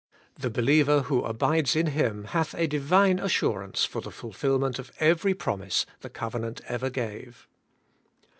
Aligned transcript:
The 0.33 0.49
believer 0.49 1.03
who 1.03 1.21
abides 1.23 1.75
in 1.75 1.85
Him 1.85 2.23
hath 2.23 2.55
a 2.55 2.65
Divine 2.65 3.19
as 3.19 3.29
surance 3.29 3.85
for 3.85 4.01
the 4.01 4.09
fulfilment 4.09 4.79
of 4.79 4.91
every 4.99 5.35
promise 5.35 5.85
the 5.99 6.09
covenant 6.09 6.59
ever 6.67 6.89
gave. 6.89 7.47